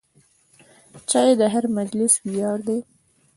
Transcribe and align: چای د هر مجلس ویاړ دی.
چای 1.09 1.29
د 1.39 1.41
هر 1.53 1.63
مجلس 1.77 2.13
ویاړ 2.29 2.57
دی. 2.67 2.79